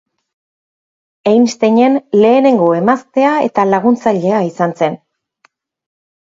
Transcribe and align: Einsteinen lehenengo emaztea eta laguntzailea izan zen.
Einsteinen 1.31 1.99
lehenengo 2.23 2.71
emaztea 2.79 3.37
eta 3.51 3.69
laguntzailea 3.77 4.43
izan 4.51 4.77
zen. 4.85 5.01